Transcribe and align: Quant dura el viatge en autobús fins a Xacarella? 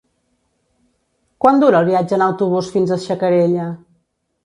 Quant 1.45 1.61
dura 1.65 1.83
el 1.83 1.87
viatge 1.91 2.19
en 2.19 2.25
autobús 2.31 2.75
fins 2.79 2.97
a 2.97 3.01
Xacarella? 3.09 3.73